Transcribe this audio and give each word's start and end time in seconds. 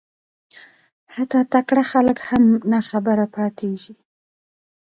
حتی 1.13 1.39
تکړه 1.53 1.83
خلک 1.91 2.17
هم 2.29 2.43
ناخبره 2.71 3.25
پاتېږي 3.35 3.93